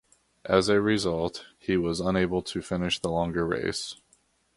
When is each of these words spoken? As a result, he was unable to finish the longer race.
As 0.45 0.67
a 0.67 0.81
result, 0.81 1.45
he 1.59 1.77
was 1.77 1.99
unable 1.99 2.41
to 2.41 2.61
finish 2.63 2.97
the 2.97 3.11
longer 3.11 3.45
race. 3.45 3.97